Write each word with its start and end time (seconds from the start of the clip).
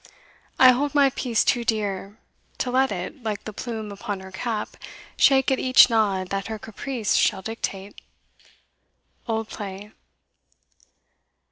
I 0.57 0.71
hold 0.71 0.95
my 0.95 1.11
peace 1.11 1.43
too 1.45 1.63
dear, 1.63 2.17
To 2.57 2.71
let 2.71 2.91
it, 2.91 3.21
like 3.21 3.43
the 3.43 3.53
plume 3.53 3.91
upon 3.91 4.19
her 4.21 4.31
cap, 4.31 4.75
Shake 5.15 5.51
at 5.51 5.59
each 5.59 5.91
nod 5.91 6.29
that 6.29 6.47
her 6.47 6.57
caprice 6.57 7.13
shall 7.15 7.43
dictate. 7.43 8.01
Old 9.27 9.47
Play. 9.49 9.91